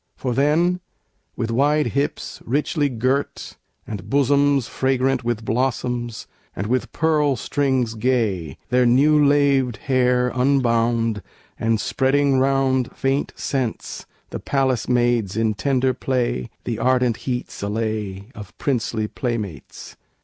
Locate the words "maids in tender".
14.89-15.93